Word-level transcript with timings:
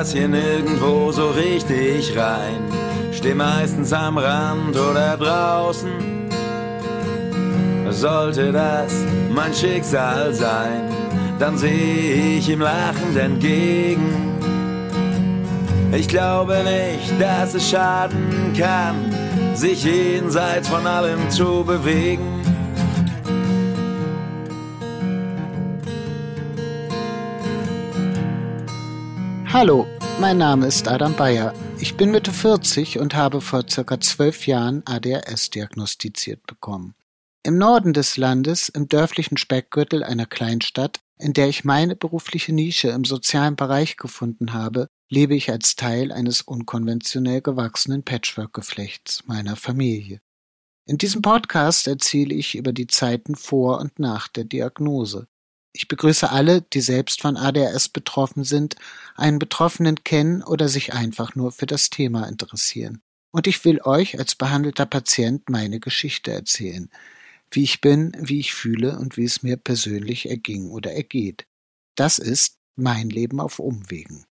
Pass 0.00 0.14
hier 0.14 0.28
nirgendwo 0.28 1.12
so 1.12 1.28
richtig 1.28 2.16
rein. 2.16 2.62
Steh 3.12 3.34
meistens 3.34 3.92
am 3.92 4.16
Rand 4.16 4.74
oder 4.74 5.14
draußen. 5.18 5.90
Sollte 7.90 8.50
das 8.50 8.94
mein 9.30 9.52
Schicksal 9.52 10.32
sein, 10.32 10.88
dann 11.38 11.58
sehe 11.58 12.38
ich 12.38 12.48
ihm 12.48 12.62
lachend 12.62 13.14
entgegen. 13.14 14.38
Ich 15.92 16.08
glaube 16.08 16.64
nicht, 16.64 17.20
dass 17.20 17.52
es 17.52 17.68
schaden 17.68 18.54
kann, 18.58 19.14
sich 19.54 19.84
jenseits 19.84 20.66
von 20.66 20.86
allem 20.86 21.28
zu 21.28 21.62
bewegen. 21.62 22.40
Hallo, 29.52 29.84
mein 30.20 30.36
Name 30.36 30.66
ist 30.66 30.86
Adam 30.86 31.16
Bayer. 31.16 31.54
Ich 31.78 31.96
bin 31.96 32.10
Mitte 32.10 32.30
40 32.30 32.98
und 32.98 33.14
habe 33.14 33.40
vor 33.40 33.64
circa 33.66 33.98
zwölf 34.00 34.46
Jahren 34.46 34.82
ADHS 34.84 35.48
diagnostiziert 35.48 36.46
bekommen. 36.46 36.94
Im 37.42 37.56
Norden 37.56 37.94
des 37.94 38.18
Landes, 38.18 38.68
im 38.68 38.86
dörflichen 38.86 39.38
Speckgürtel 39.38 40.04
einer 40.04 40.26
Kleinstadt, 40.26 41.00
in 41.18 41.32
der 41.32 41.48
ich 41.48 41.64
meine 41.64 41.96
berufliche 41.96 42.52
Nische 42.52 42.88
im 42.88 43.04
sozialen 43.04 43.56
Bereich 43.56 43.96
gefunden 43.96 44.52
habe, 44.52 44.88
lebe 45.08 45.34
ich 45.34 45.50
als 45.50 45.74
Teil 45.74 46.12
eines 46.12 46.42
unkonventionell 46.42 47.40
gewachsenen 47.40 48.04
Patchwork-Geflechts 48.04 49.24
meiner 49.24 49.56
Familie. 49.56 50.20
In 50.84 50.98
diesem 50.98 51.22
Podcast 51.22 51.86
erzähle 51.86 52.34
ich 52.34 52.56
über 52.56 52.74
die 52.74 52.88
Zeiten 52.88 53.36
vor 53.36 53.80
und 53.80 53.98
nach 53.98 54.28
der 54.28 54.44
Diagnose. 54.44 55.28
Ich 55.72 55.86
begrüße 55.86 56.30
alle, 56.30 56.62
die 56.62 56.80
selbst 56.80 57.22
von 57.22 57.36
ADHS 57.36 57.90
betroffen 57.90 58.42
sind, 58.44 58.76
einen 59.14 59.38
Betroffenen 59.38 60.02
kennen 60.02 60.42
oder 60.42 60.68
sich 60.68 60.92
einfach 60.92 61.34
nur 61.36 61.52
für 61.52 61.66
das 61.66 61.90
Thema 61.90 62.26
interessieren. 62.26 63.02
Und 63.32 63.46
ich 63.46 63.64
will 63.64 63.80
euch 63.82 64.18
als 64.18 64.34
behandelter 64.34 64.86
Patient 64.86 65.48
meine 65.48 65.78
Geschichte 65.78 66.32
erzählen, 66.32 66.90
wie 67.52 67.62
ich 67.62 67.80
bin, 67.80 68.16
wie 68.18 68.40
ich 68.40 68.52
fühle 68.52 68.98
und 68.98 69.16
wie 69.16 69.24
es 69.24 69.42
mir 69.42 69.56
persönlich 69.56 70.28
erging 70.28 70.70
oder 70.70 70.92
ergeht. 70.92 71.46
Das 71.94 72.18
ist 72.18 72.56
mein 72.74 73.08
Leben 73.08 73.40
auf 73.40 73.60
Umwegen. 73.60 74.24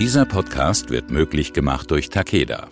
Dieser 0.00 0.26
Podcast 0.26 0.90
wird 0.90 1.10
möglich 1.10 1.52
gemacht 1.52 1.90
durch 1.90 2.08
Takeda. 2.08 2.70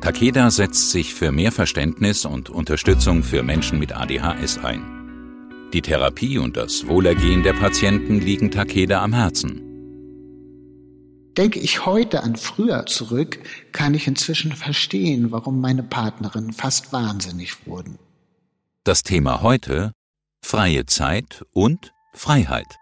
Takeda 0.00 0.50
setzt 0.50 0.90
sich 0.90 1.14
für 1.14 1.30
mehr 1.30 1.52
Verständnis 1.52 2.24
und 2.24 2.50
Unterstützung 2.50 3.22
für 3.22 3.44
Menschen 3.44 3.78
mit 3.78 3.92
ADHS 3.92 4.58
ein. 4.58 5.01
Die 5.72 5.80
Therapie 5.80 6.36
und 6.36 6.58
das 6.58 6.86
Wohlergehen 6.86 7.42
der 7.42 7.54
Patienten 7.54 8.20
liegen 8.20 8.50
Takeda 8.50 9.02
am 9.02 9.14
Herzen. 9.14 9.62
Denke 11.38 11.60
ich 11.60 11.86
heute 11.86 12.22
an 12.22 12.36
früher 12.36 12.84
zurück, 12.84 13.38
kann 13.72 13.94
ich 13.94 14.06
inzwischen 14.06 14.52
verstehen, 14.52 15.32
warum 15.32 15.62
meine 15.62 15.82
Partnerin 15.82 16.52
fast 16.52 16.92
wahnsinnig 16.92 17.66
wurden. 17.66 17.98
Das 18.84 19.02
Thema 19.02 19.40
heute 19.40 19.92
freie 20.44 20.84
Zeit 20.84 21.42
und 21.52 21.94
Freiheit. 22.12 22.76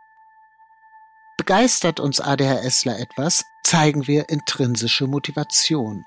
Begeistert 1.36 2.00
uns 2.00 2.20
ADHSler 2.20 2.98
etwas, 2.98 3.44
zeigen 3.62 4.08
wir 4.08 4.28
intrinsische 4.30 5.06
Motivation. 5.06 6.05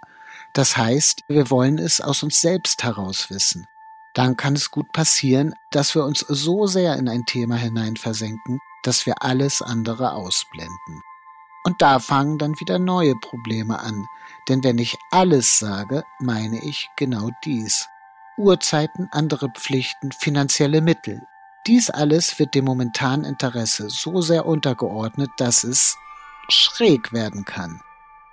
Das 0.53 0.75
heißt, 0.75 1.21
wir 1.29 1.49
wollen 1.49 1.77
es 1.77 2.01
aus 2.01 2.23
uns 2.23 2.41
selbst 2.41 2.83
heraus 2.83 3.29
wissen 3.29 3.65
dann 4.13 4.37
kann 4.37 4.53
es 4.53 4.71
gut 4.71 4.91
passieren, 4.93 5.53
dass 5.71 5.95
wir 5.95 6.03
uns 6.03 6.19
so 6.19 6.67
sehr 6.67 6.95
in 6.97 7.09
ein 7.09 7.25
Thema 7.25 7.55
hineinversenken, 7.55 8.59
dass 8.83 9.05
wir 9.05 9.23
alles 9.23 9.61
andere 9.61 10.13
ausblenden. 10.13 11.01
Und 11.65 11.81
da 11.81 11.99
fangen 11.99 12.37
dann 12.37 12.59
wieder 12.59 12.77
neue 12.77 13.15
Probleme 13.15 13.79
an, 13.79 14.05
denn 14.49 14.63
wenn 14.63 14.77
ich 14.77 14.97
alles 15.11 15.59
sage, 15.59 16.03
meine 16.19 16.63
ich 16.63 16.89
genau 16.97 17.29
dies. 17.45 17.87
Uhrzeiten, 18.37 19.07
andere 19.11 19.49
Pflichten, 19.49 20.11
finanzielle 20.11 20.81
Mittel. 20.81 21.21
Dies 21.65 21.89
alles 21.89 22.37
wird 22.39 22.55
dem 22.55 22.65
momentanen 22.65 23.25
Interesse 23.25 23.89
so 23.89 24.21
sehr 24.21 24.45
untergeordnet, 24.45 25.29
dass 25.37 25.63
es 25.63 25.97
schräg 26.49 27.13
werden 27.13 27.45
kann 27.45 27.79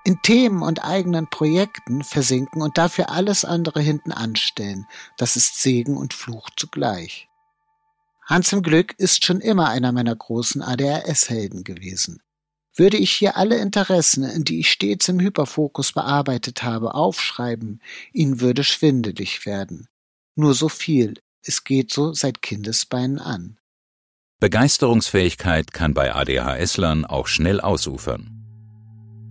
in 0.05 0.21
Themen 0.22 0.62
und 0.62 0.84
eigenen 0.84 1.28
Projekten 1.28 2.03
versinken 2.03 2.62
und 2.62 2.78
dafür 2.78 3.11
alles 3.11 3.44
andere 3.44 3.81
hinten 3.81 4.12
anstellen. 4.12 4.87
Das 5.16 5.37
ist 5.37 5.62
Segen 5.62 5.97
und 5.97 6.15
Fluch 6.15 6.49
zugleich. 6.56 7.28
Hans 8.25 8.53
im 8.53 8.62
Glück 8.62 8.94
ist 8.99 9.25
schon 9.25 9.41
immer 9.41 9.69
einer 9.69 9.93
meiner 9.93 10.15
großen 10.15 10.62
ADHS-Helden 10.62 11.65
gewesen. 11.65 12.22
Würde 12.75 12.97
ich 12.97 13.11
hier 13.11 13.37
alle 13.37 13.59
Interessen, 13.59 14.44
die 14.44 14.61
ich 14.61 14.71
stets 14.71 15.09
im 15.09 15.19
Hyperfokus 15.19 15.93
bearbeitet 15.93 16.62
habe, 16.62 16.94
aufschreiben, 16.94 17.82
ihnen 18.12 18.41
würde 18.41 18.62
schwindelig 18.62 19.44
werden. 19.47 19.88
Nur 20.37 20.55
so 20.55 20.69
viel, 20.69 21.15
es 21.43 21.65
geht 21.65 21.93
so 21.93 22.12
seit 22.12 22.41
Kindesbeinen 22.41 23.19
an. 23.19 23.59
Begeisterungsfähigkeit 24.38 25.72
kann 25.72 25.93
bei 25.93 26.15
ADHS-Lern 26.15 27.05
auch 27.05 27.27
schnell 27.27 27.61
ausufern. 27.61 28.41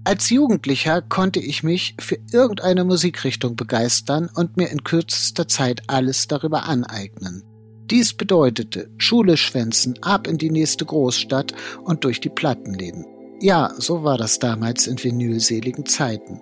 Als 0.09 0.31
Jugendlicher 0.31 1.03
konnte 1.03 1.39
ich 1.39 1.61
mich 1.61 1.93
für 1.99 2.17
irgendeine 2.31 2.83
Musikrichtung 2.83 3.55
begeistern 3.55 4.27
und 4.33 4.57
mir 4.57 4.71
in 4.71 4.83
kürzester 4.83 5.47
Zeit 5.47 5.83
alles 5.85 6.27
darüber 6.27 6.63
aneignen. 6.63 7.43
Dies 7.91 8.15
bedeutete 8.15 8.89
Schule 8.97 9.37
schwänzen, 9.37 10.01
ab 10.01 10.25
in 10.25 10.39
die 10.39 10.49
nächste 10.49 10.83
Großstadt 10.83 11.53
und 11.83 12.05
durch 12.05 12.19
die 12.19 12.29
Plattenläden. 12.29 13.05
Ja, 13.39 13.71
so 13.77 14.03
war 14.03 14.17
das 14.17 14.39
damals 14.39 14.87
in 14.87 14.97
vinylseligen 14.97 15.85
Zeiten. 15.85 16.41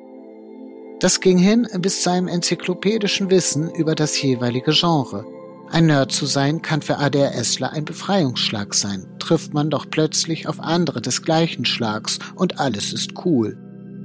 Das 1.01 1.19
ging 1.19 1.37
hin 1.37 1.67
bis 1.79 2.03
zu 2.03 2.09
einem 2.09 2.29
enzyklopädischen 2.29 3.29
Wissen 3.29 3.69
über 3.75 3.95
das 3.95 4.21
jeweilige 4.21 4.71
Genre. 4.71 5.25
Ein 5.69 5.87
Nerd 5.87 6.11
zu 6.11 6.25
sein 6.25 6.61
kann 6.61 6.81
für 6.81 6.97
ADHSler 6.97 7.71
ein 7.71 7.85
Befreiungsschlag 7.85 8.73
sein. 8.73 9.05
Trifft 9.19 9.53
man 9.53 9.69
doch 9.69 9.85
plötzlich 9.89 10.47
auf 10.47 10.59
andere 10.59 11.01
des 11.01 11.23
gleichen 11.23 11.65
Schlags 11.65 12.19
und 12.35 12.59
alles 12.59 12.93
ist 12.93 13.25
cool. 13.25 13.57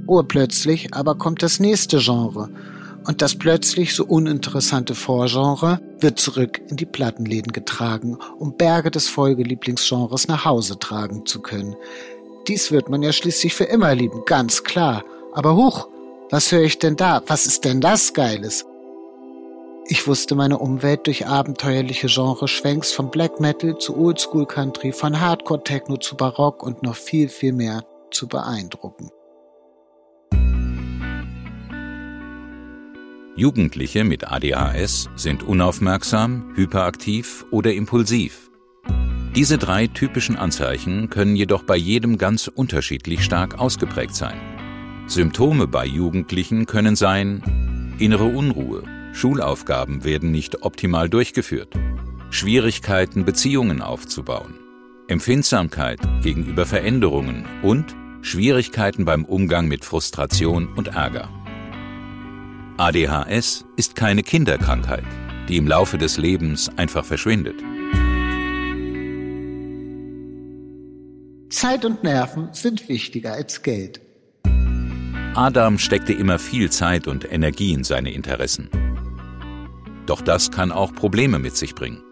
Urplötzlich 0.06 0.92
aber 0.92 1.16
kommt 1.16 1.42
das 1.42 1.60
nächste 1.60 1.98
Genre. 1.98 2.50
Und 3.04 3.22
das 3.22 3.36
plötzlich 3.36 3.94
so 3.94 4.04
uninteressante 4.04 4.94
Vorgenre 4.94 5.80
wird 5.98 6.18
zurück 6.18 6.60
in 6.68 6.76
die 6.76 6.86
Plattenläden 6.86 7.52
getragen, 7.52 8.18
um 8.38 8.56
Berge 8.56 8.90
des 8.90 9.08
Folgelieblingsgenres 9.08 10.28
nach 10.28 10.44
Hause 10.44 10.78
tragen 10.78 11.26
zu 11.26 11.40
können. 11.40 11.74
Dies 12.48 12.70
wird 12.70 12.88
man 12.88 13.02
ja 13.02 13.12
schließlich 13.12 13.54
für 13.54 13.64
immer 13.64 13.94
lieben, 13.94 14.22
ganz 14.26 14.64
klar. 14.64 15.04
Aber 15.32 15.56
huch, 15.56 15.88
was 16.30 16.50
höre 16.50 16.62
ich 16.62 16.78
denn 16.78 16.96
da? 16.96 17.22
Was 17.26 17.46
ist 17.46 17.64
denn 17.64 17.80
das 17.80 18.14
Geiles? 18.14 18.64
Ich 19.88 20.06
wusste 20.06 20.36
meine 20.36 20.58
Umwelt 20.58 21.06
durch 21.06 21.26
abenteuerliche 21.26 22.06
Genreschwenks 22.06 22.92
von 22.92 23.10
Black 23.10 23.40
Metal 23.40 23.76
zu 23.78 23.96
Oldschool 23.96 24.46
Country, 24.46 24.92
von 24.92 25.20
Hardcore 25.20 25.64
Techno 25.64 25.96
zu 25.96 26.16
Barock 26.16 26.62
und 26.62 26.82
noch 26.82 26.94
viel, 26.94 27.28
viel 27.28 27.52
mehr 27.52 27.84
zu 28.10 28.28
beeindrucken. 28.28 29.10
Jugendliche 33.34 34.04
mit 34.04 34.30
ADHS 34.30 35.08
sind 35.16 35.42
unaufmerksam, 35.42 36.52
hyperaktiv 36.54 37.44
oder 37.50 37.72
impulsiv. 37.72 38.50
Diese 39.34 39.56
drei 39.56 39.86
typischen 39.86 40.36
Anzeichen 40.36 41.08
können 41.08 41.34
jedoch 41.34 41.62
bei 41.62 41.76
jedem 41.76 42.18
ganz 42.18 42.46
unterschiedlich 42.46 43.24
stark 43.24 43.58
ausgeprägt 43.58 44.14
sein. 44.14 44.38
Symptome 45.06 45.66
bei 45.66 45.86
Jugendlichen 45.86 46.66
können 46.66 46.94
sein 46.94 47.94
innere 47.98 48.24
Unruhe, 48.24 48.84
Schulaufgaben 49.12 50.04
werden 50.04 50.30
nicht 50.30 50.62
optimal 50.62 51.08
durchgeführt, 51.08 51.74
Schwierigkeiten, 52.30 53.24
Beziehungen 53.24 53.82
aufzubauen, 53.82 54.54
Empfindsamkeit 55.06 56.00
gegenüber 56.22 56.64
Veränderungen 56.64 57.44
und 57.62 57.94
Schwierigkeiten 58.22 59.04
beim 59.04 59.24
Umgang 59.24 59.68
mit 59.68 59.84
Frustration 59.84 60.68
und 60.74 60.88
Ärger. 60.88 61.28
ADHS 62.78 63.66
ist 63.76 63.96
keine 63.96 64.22
Kinderkrankheit, 64.22 65.04
die 65.48 65.58
im 65.58 65.68
Laufe 65.68 65.98
des 65.98 66.16
Lebens 66.16 66.70
einfach 66.76 67.04
verschwindet. 67.04 67.56
Zeit 71.50 71.84
und 71.84 72.02
Nerven 72.02 72.48
sind 72.52 72.88
wichtiger 72.88 73.34
als 73.34 73.62
Geld. 73.62 74.00
Adam 75.34 75.78
steckte 75.78 76.12
immer 76.12 76.38
viel 76.38 76.70
Zeit 76.70 77.06
und 77.06 77.30
Energie 77.30 77.72
in 77.72 77.84
seine 77.84 78.12
Interessen. 78.12 78.68
Doch 80.12 80.20
das 80.20 80.50
kann 80.50 80.72
auch 80.72 80.92
Probleme 80.92 81.38
mit 81.38 81.56
sich 81.56 81.74
bringen. 81.74 82.02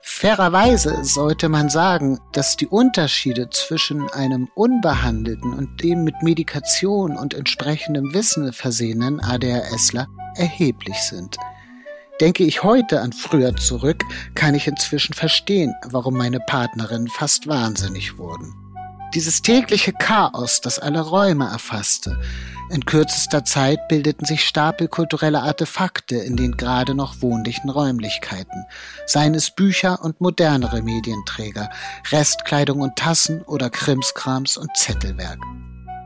Fairerweise 0.00 1.02
sollte 1.02 1.48
man 1.48 1.68
sagen, 1.68 2.20
dass 2.32 2.56
die 2.56 2.68
Unterschiede 2.68 3.50
zwischen 3.50 4.08
einem 4.10 4.48
unbehandelten 4.54 5.52
und 5.52 5.82
dem 5.82 6.04
mit 6.04 6.22
Medikation 6.22 7.16
und 7.16 7.34
entsprechendem 7.34 8.14
Wissen 8.14 8.52
versehenen 8.52 9.18
ADHSler 9.18 10.06
erheblich 10.36 10.98
sind. 10.98 11.38
Denke 12.20 12.44
ich 12.44 12.62
heute 12.62 13.00
an 13.00 13.12
früher 13.12 13.56
zurück, 13.56 14.04
kann 14.36 14.54
ich 14.54 14.68
inzwischen 14.68 15.14
verstehen, 15.14 15.74
warum 15.90 16.16
meine 16.16 16.38
Partnerinnen 16.38 17.08
fast 17.08 17.48
wahnsinnig 17.48 18.16
wurden. 18.16 18.67
Dieses 19.14 19.40
tägliche 19.40 19.92
Chaos, 19.94 20.60
das 20.60 20.78
alle 20.78 21.00
Räume 21.00 21.46
erfasste. 21.46 22.20
In 22.70 22.84
kürzester 22.84 23.42
Zeit 23.44 23.88
bildeten 23.88 24.26
sich 24.26 24.44
Stapel 24.44 24.88
kultureller 24.88 25.42
Artefakte 25.42 26.16
in 26.16 26.36
den 26.36 26.58
gerade 26.58 26.94
noch 26.94 27.22
wohnlichen 27.22 27.70
Räumlichkeiten, 27.70 28.66
seien 29.06 29.34
es 29.34 29.50
Bücher 29.50 30.04
und 30.04 30.20
modernere 30.20 30.82
Medienträger, 30.82 31.70
Restkleidung 32.12 32.80
und 32.80 32.96
Tassen 32.96 33.40
oder 33.42 33.70
Krimskrams 33.70 34.58
und 34.58 34.76
Zettelwerk. 34.76 35.38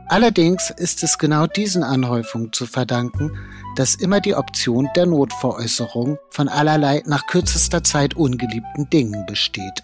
Allerdings 0.07 0.69
ist 0.69 1.03
es 1.03 1.17
genau 1.17 1.47
diesen 1.47 1.83
Anhäufungen 1.83 2.53
zu 2.53 2.65
verdanken, 2.65 3.31
dass 3.75 3.95
immer 3.95 4.21
die 4.21 4.35
Option 4.35 4.87
der 4.95 5.07
Notveräußerung 5.07 6.17
von 6.29 6.47
allerlei 6.47 7.03
nach 7.05 7.27
kürzester 7.27 7.83
Zeit 7.83 8.13
ungeliebten 8.13 8.89
Dingen 8.89 9.25
besteht. 9.25 9.83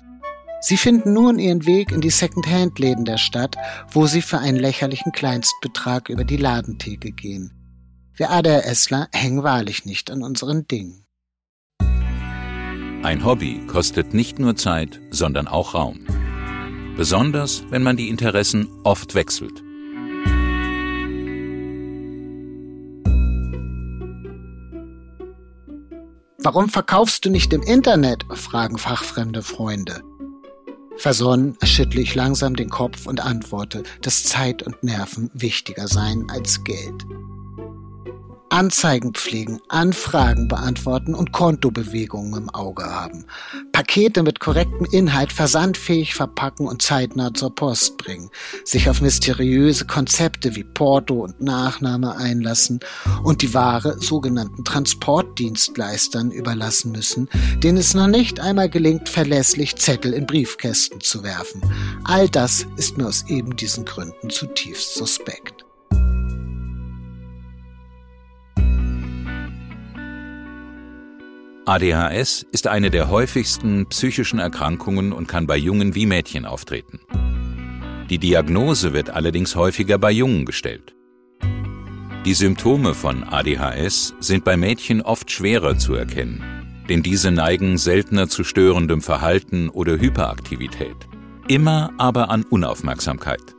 Sie 0.61 0.75
finden 0.75 1.13
nun 1.13 1.39
ihren 1.39 1.65
Weg 1.65 1.91
in 1.91 2.01
die 2.01 2.09
Second-Hand-Läden 2.09 3.06
der 3.06 3.17
Stadt, 3.17 3.56
wo 3.91 4.07
sie 4.07 4.21
für 4.21 4.39
einen 4.39 4.57
lächerlichen 4.57 5.13
Kleinstbetrag 5.13 6.09
über 6.09 6.25
die 6.25 6.38
Ladentheke 6.38 7.11
gehen. 7.11 7.53
Wir 8.13 8.29
ADHSler 8.31 9.07
hängen 9.13 9.44
wahrlich 9.44 9.85
nicht 9.85 10.11
an 10.11 10.21
unseren 10.21 10.67
Dingen. 10.67 11.06
Ein 13.01 13.23
Hobby 13.23 13.61
kostet 13.67 14.13
nicht 14.13 14.39
nur 14.39 14.57
Zeit, 14.57 15.00
sondern 15.09 15.47
auch 15.47 15.73
Raum. 15.73 16.01
Besonders, 16.97 17.63
wenn 17.69 17.81
man 17.81 17.95
die 17.95 18.09
Interessen 18.09 18.67
oft 18.83 19.15
wechselt. 19.15 19.63
Warum 26.41 26.67
verkaufst 26.67 27.23
du 27.23 27.29
nicht 27.29 27.53
im 27.53 27.61
Internet? 27.61 28.25
fragen 28.33 28.77
fachfremde 28.77 29.41
Freunde. 29.41 30.01
Versonnen 31.00 31.57
schüttle 31.63 32.01
ich 32.01 32.13
langsam 32.13 32.57
den 32.57 32.69
Kopf 32.69 33.07
und 33.07 33.22
antworte, 33.22 33.84
dass 34.01 34.25
Zeit 34.25 34.63
und 34.63 34.84
Nerven 34.84 35.31
wichtiger 35.34 35.88
seien 35.88 36.30
als 36.30 36.66
Geld. 36.66 37.06
Anzeigen 38.50 39.13
pflegen, 39.13 39.60
Anfragen 39.68 40.48
beantworten 40.48 41.13
und 41.13 41.31
Kontobewegungen 41.31 42.42
im 42.42 42.50
Auge 42.50 42.84
haben. 42.84 43.25
Pakete 43.72 44.24
mit 44.24 44.40
korrektem 44.40 44.86
Inhalt 44.92 45.31
versandfähig 45.31 46.16
verpacken 46.16 46.68
und 46.68 46.81
zeitnah 46.81 47.34
zur 47.34 47.54
Post 47.54 47.98
bringen. 47.98 48.30
Sich 48.66 48.90
auf 48.90 49.01
mysteriöse 49.01 49.86
Konzepte 49.86 50.56
wie 50.56 50.63
Porto 50.63 51.24
und 51.24 51.42
Nachname 51.42 52.16
einlassen 52.16 52.80
und 53.24 53.42
die 53.42 53.54
Ware 53.54 53.98
sogenannten 54.00 54.63
Transportdienstleistern 54.63 56.31
überlassen 56.31 56.92
müssen, 56.92 57.30
denen 57.63 57.78
es 57.78 57.94
noch 57.94 58.07
nicht 58.07 58.40
einmal 58.40 58.69
gelingt, 58.69 59.10
verlässlich 59.10 59.75
Zettel 59.75 60.13
in 60.13 60.25
Briefkästen 60.25 61.02
zu 61.02 61.24
werfen. 61.24 61.62
All 62.04 62.28
das 62.28 62.66
ist 62.78 62.98
mir 62.98 63.07
aus 63.07 63.25
eben 63.28 63.56
diesen 63.56 63.86
Gründen 63.86 64.30
zutiefst 64.30 64.95
suspekt. 64.95 65.58
ADHS 71.69 72.48
ist 72.51 72.66
eine 72.66 72.89
der 72.89 73.12
häufigsten 73.12 73.86
psychischen 73.89 74.39
Erkrankungen 74.39 75.13
und 75.13 75.27
kann 75.27 75.45
bei 75.45 75.56
Jungen 75.56 75.94
wie 75.94 76.07
Mädchen 76.07 76.48
auftreten. 76.48 77.00
Die 78.10 78.18
Diagnose 78.18 78.92
wird 78.92 79.12
allerdings 79.12 79.56
häufiger 79.56 80.00
bei 80.00 80.10
Jungen 80.10 80.45
gestellt. 80.45 80.95
Die 82.25 82.33
Symptome 82.33 82.95
von 82.95 83.24
ADHS 83.24 84.16
sind 84.19 84.44
bei 84.45 84.57
Mädchen 84.57 85.04
oft 85.04 85.30
schwerer 85.30 85.77
zu 85.77 85.94
erkennen, 85.94 86.42
denn 86.89 87.04
diese 87.04 87.30
neigen 87.30 87.77
seltener 87.77 88.27
zu 88.27 88.44
störendem 88.44 89.04
Verhalten 89.04 89.69
oder 89.69 90.00
Hyperaktivität, 90.00 90.98
immer 91.48 91.92
aber 92.00 92.31
an 92.31 92.45
Unaufmerksamkeit. 92.50 93.56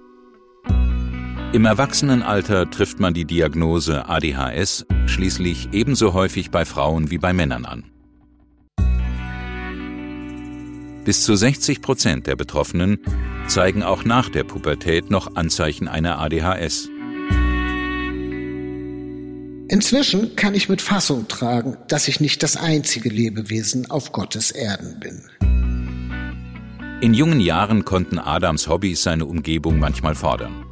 Im 1.52 1.64
Erwachsenenalter 1.64 2.68
trifft 2.70 2.98
man 2.98 3.14
die 3.14 3.24
Diagnose 3.24 4.08
ADHS 4.08 4.84
schließlich 5.06 5.68
ebenso 5.70 6.12
häufig 6.12 6.50
bei 6.50 6.64
Frauen 6.64 7.12
wie 7.12 7.18
bei 7.18 7.32
Männern 7.32 7.66
an. 7.66 7.84
Bis 11.10 11.24
zu 11.24 11.34
60 11.34 11.82
Prozent 11.82 12.28
der 12.28 12.36
Betroffenen 12.36 13.00
zeigen 13.48 13.82
auch 13.82 14.04
nach 14.04 14.28
der 14.28 14.44
Pubertät 14.44 15.10
noch 15.10 15.34
Anzeichen 15.34 15.88
einer 15.88 16.20
ADHS. 16.20 16.88
Inzwischen 19.66 20.36
kann 20.36 20.54
ich 20.54 20.68
mit 20.68 20.80
Fassung 20.80 21.26
tragen, 21.26 21.76
dass 21.88 22.06
ich 22.06 22.20
nicht 22.20 22.44
das 22.44 22.56
einzige 22.56 23.08
Lebewesen 23.08 23.90
auf 23.90 24.12
Gottes 24.12 24.52
Erden 24.52 25.00
bin. 25.00 25.28
In 27.00 27.12
jungen 27.12 27.40
Jahren 27.40 27.84
konnten 27.84 28.20
Adams 28.20 28.68
Hobbys 28.68 29.02
seine 29.02 29.26
Umgebung 29.26 29.80
manchmal 29.80 30.14
fordern. 30.14 30.64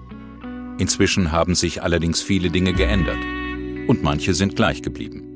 Inzwischen 0.78 1.32
haben 1.32 1.56
sich 1.56 1.82
allerdings 1.82 2.22
viele 2.22 2.50
Dinge 2.50 2.74
geändert 2.74 3.18
und 3.88 4.04
manche 4.04 4.34
sind 4.34 4.54
gleich 4.54 4.82
geblieben. 4.82 5.27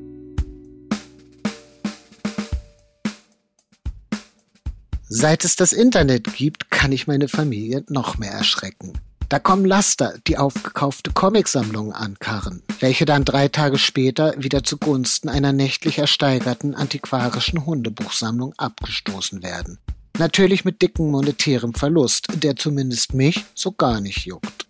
Seit 5.14 5.44
es 5.44 5.56
das 5.56 5.75
Internet 5.75 6.32
gibt, 6.32 6.70
kann 6.70 6.91
ich 6.91 7.06
meine 7.06 7.29
Familie 7.29 7.85
noch 7.91 8.17
mehr 8.17 8.32
erschrecken. 8.32 8.94
Da 9.29 9.38
kommen 9.38 9.67
Laster, 9.67 10.14
die 10.26 10.38
aufgekaufte 10.38 11.11
Comicsammlungen 11.12 11.93
ankarren, 11.93 12.62
welche 12.81 13.05
dann 13.05 13.26
drei 13.26 13.49
Tage 13.49 13.76
später 13.76 14.32
wieder 14.38 14.64
zugunsten 14.64 15.29
einer 15.29 15.53
nächtlich 15.53 15.99
ersteigerten 15.99 16.75
antiquarischen 16.75 17.67
Hundebuchsammlung 17.67 18.55
abgestoßen 18.56 19.43
werden. 19.43 19.79
Natürlich 20.19 20.64
mit 20.64 20.81
dicken 20.81 21.11
monetärem 21.11 21.75
Verlust, 21.75 22.29
der 22.43 22.56
zumindest 22.56 23.12
mich 23.12 23.44
so 23.55 23.70
gar 23.73 24.00
nicht 24.00 24.25
juckt. 24.25 24.67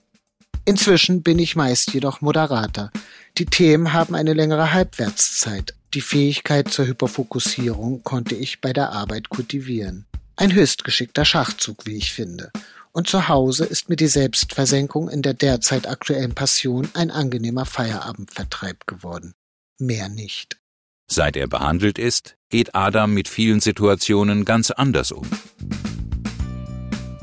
Inzwischen 0.64 1.22
bin 1.22 1.38
ich 1.38 1.54
meist 1.54 1.94
jedoch 1.94 2.20
moderater. 2.20 2.90
Die 3.38 3.46
Themen 3.46 3.92
haben 3.92 4.16
eine 4.16 4.32
längere 4.32 4.72
Halbwertszeit. 4.72 5.74
Die 5.94 6.00
Fähigkeit 6.00 6.68
zur 6.68 6.88
Hyperfokussierung 6.88 8.02
konnte 8.02 8.34
ich 8.34 8.60
bei 8.60 8.72
der 8.72 8.90
Arbeit 8.90 9.28
kultivieren. 9.28 10.06
Ein 10.42 10.54
höchst 10.54 10.82
geschickter 10.82 11.24
Schachzug, 11.24 11.86
wie 11.86 11.96
ich 11.96 12.12
finde. 12.12 12.50
Und 12.90 13.06
zu 13.06 13.28
Hause 13.28 13.64
ist 13.64 13.88
mir 13.88 13.94
die 13.94 14.08
Selbstversenkung 14.08 15.08
in 15.08 15.22
der 15.22 15.34
derzeit 15.34 15.88
aktuellen 15.88 16.34
Passion 16.34 16.88
ein 16.94 17.12
angenehmer 17.12 17.64
Feierabendvertreib 17.64 18.88
geworden. 18.88 19.34
Mehr 19.78 20.08
nicht. 20.08 20.58
Seit 21.06 21.36
er 21.36 21.46
behandelt 21.46 21.96
ist, 21.96 22.34
geht 22.50 22.74
Adam 22.74 23.14
mit 23.14 23.28
vielen 23.28 23.60
Situationen 23.60 24.44
ganz 24.44 24.72
anders 24.72 25.12
um. 25.12 25.30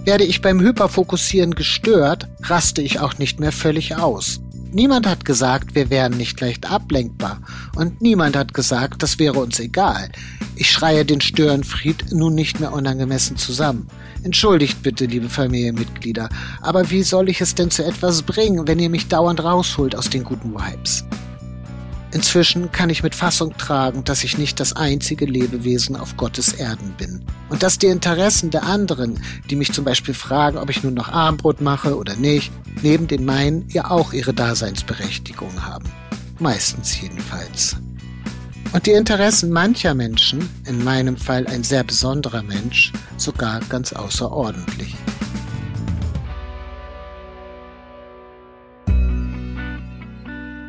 Werde 0.06 0.24
ich 0.24 0.42
beim 0.42 0.62
Hyperfokussieren 0.62 1.56
gestört, 1.56 2.30
raste 2.44 2.82
ich 2.82 3.02
auch 3.02 3.18
nicht 3.18 3.42
mehr 3.42 3.52
völlig 3.52 3.98
aus. 3.98 4.40
Niemand 4.72 5.08
hat 5.08 5.26
gesagt, 5.26 5.74
wir 5.74 5.90
wären 5.90 6.16
nicht 6.16 6.40
leicht 6.42 6.70
ablenkbar. 6.70 7.42
Und 7.76 8.02
niemand 8.02 8.36
hat 8.36 8.54
gesagt, 8.54 9.02
das 9.02 9.18
wäre 9.18 9.40
uns 9.40 9.60
egal. 9.60 10.12
Ich 10.56 10.70
schreie 10.70 11.06
den 11.06 11.22
Störenfried 11.22 12.12
nun 12.12 12.36
nicht 12.36 12.60
mehr 12.60 12.74
unangemessen 12.74 13.38
zusammen. 13.38 13.88
Entschuldigt 14.24 14.84
bitte, 14.84 15.06
liebe 15.06 15.30
Familienmitglieder, 15.30 16.30
aber 16.62 16.92
wie 16.92 17.04
soll 17.04 17.30
ich 17.30 17.42
es 17.42 17.56
denn 17.56 17.72
zu 17.72 17.84
etwas 17.84 18.22
bringen, 18.22 18.68
wenn 18.68 18.80
ihr 18.80 18.90
mich 18.90 19.08
dauernd 19.08 19.44
rausholt 19.44 19.96
aus 19.96 20.10
den 20.10 20.24
guten 20.24 20.54
Vibes? 20.54 21.06
Inzwischen 22.12 22.72
kann 22.72 22.90
ich 22.90 23.04
mit 23.04 23.14
Fassung 23.14 23.56
tragen, 23.58 24.04
dass 24.04 24.24
ich 24.24 24.38
nicht 24.38 24.60
das 24.60 24.74
einzige 24.74 25.26
Lebewesen 25.26 25.96
auf 25.96 26.18
Gottes 26.18 26.54
Erden 26.54 26.94
bin. 26.98 27.24
Und 27.50 27.62
dass 27.62 27.78
die 27.78 27.88
Interessen 27.88 28.50
der 28.50 28.64
anderen, 28.64 29.22
die 29.50 29.56
mich 29.56 29.74
zum 29.74 29.86
Beispiel 29.86 30.16
fragen, 30.16 30.58
ob 30.58 30.72
ich 30.72 30.84
nun 30.84 30.96
noch 30.96 31.10
Armbrot 31.10 31.62
mache 31.62 31.96
oder 31.96 32.16
nicht, 32.16 32.52
neben 32.82 33.08
den 33.08 33.26
meinen 33.26 33.68
ja 33.70 33.92
auch 33.92 34.12
ihre 34.12 34.34
Daseinsberechtigung 34.34 35.64
haben. 35.64 35.86
Meistens 36.40 37.00
jedenfalls. 37.00 37.76
Und 38.72 38.86
die 38.86 38.92
Interessen 38.92 39.52
mancher 39.52 39.94
Menschen, 39.94 40.50
in 40.66 40.84
meinem 40.84 41.18
Fall 41.18 41.46
ein 41.48 41.64
sehr 41.64 41.84
besonderer 41.84 42.44
Mensch, 42.44 42.92
sogar 43.18 43.60
ganz 43.70 43.94
außerordentlich. 43.94 44.96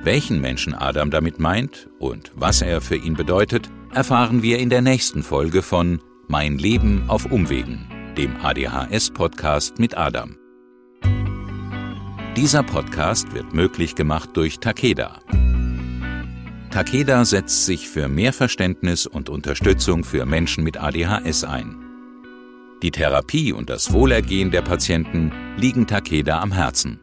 Welchen 0.02 0.40
Menschen 0.40 0.73
Adam 0.73 1.11
damit 1.11 1.38
meint 1.38 1.90
und 1.99 2.33
was 2.35 2.62
er 2.62 2.80
für 2.80 2.97
ihn 2.97 3.14
bedeutet, 3.14 3.69
erfahren 3.92 4.42
wir 4.42 4.59
in 4.59 4.71
der 4.71 4.80
nächsten 4.80 5.23
Folge 5.23 5.61
von 5.61 6.00
Mein 6.26 6.57
Leben 6.57 7.04
auf 7.09 7.30
Umwegen, 7.30 7.87
dem 8.16 8.35
ADHS-Podcast 8.42 9.78
mit 9.78 9.99
Adam. 9.99 10.38
Dieser 12.35 12.62
Podcast 12.62 13.35
wird 13.35 13.52
möglich 13.52 13.95
gemacht 13.95 14.30
durch 14.33 14.59
Takeda. 14.59 15.21
Takeda 16.71 17.26
setzt 17.26 17.66
sich 17.66 17.87
für 17.87 18.09
mehr 18.09 18.33
Verständnis 18.33 19.07
und 19.07 19.28
Unterstützung 19.28 20.04
für 20.04 20.25
Menschen 20.25 20.64
mit 20.64 20.78
ADHS 20.78 21.45
ein. 21.45 21.76
Die 22.83 22.90
Therapie 22.90 23.52
und 23.52 23.69
das 23.69 23.92
Wohlergehen 23.92 24.50
der 24.50 24.62
Patienten 24.62 25.30
liegen 25.59 25.87
Takeda 25.87 26.40
am 26.40 26.52
Herzen. 26.52 27.00